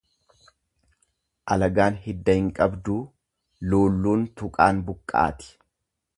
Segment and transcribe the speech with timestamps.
[1.55, 2.97] Alagaan hidda hin qabdu
[3.75, 5.55] luulluun tuqaan buqqaati.